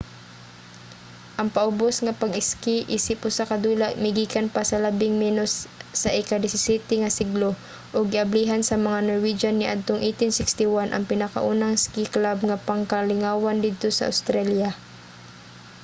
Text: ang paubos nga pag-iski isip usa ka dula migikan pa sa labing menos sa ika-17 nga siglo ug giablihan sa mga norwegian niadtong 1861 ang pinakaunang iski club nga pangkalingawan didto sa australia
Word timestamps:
ang 1.39 1.49
paubos 1.57 1.95
nga 2.05 2.17
pag-iski 2.21 2.75
isip 2.97 3.17
usa 3.29 3.43
ka 3.51 3.57
dula 3.65 3.87
migikan 4.05 4.47
pa 4.53 4.61
sa 4.69 4.77
labing 4.85 5.15
menos 5.23 5.51
sa 6.01 6.09
ika-17 6.21 6.89
nga 7.01 7.11
siglo 7.19 7.49
ug 7.95 8.11
giablihan 8.13 8.63
sa 8.65 8.81
mga 8.85 8.99
norwegian 9.07 9.55
niadtong 9.57 10.01
1861 10.01 10.89
ang 10.93 11.03
pinakaunang 11.11 11.73
iski 11.77 12.03
club 12.15 12.37
nga 12.47 12.61
pangkalingawan 12.67 13.57
didto 13.65 13.87
sa 13.93 14.07
australia 14.11 14.69